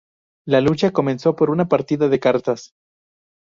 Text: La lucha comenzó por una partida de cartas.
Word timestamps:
La 0.47 0.61
lucha 0.61 0.89
comenzó 0.91 1.35
por 1.35 1.51
una 1.51 1.67
partida 1.69 2.09
de 2.09 2.19
cartas. 2.19 2.73